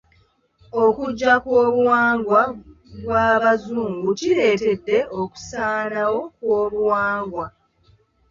[0.83, 2.41] Okujja kw'obuwangwa
[3.03, 7.45] bw'Abazungu kireetedde okusaanawo kw'obuwangwa.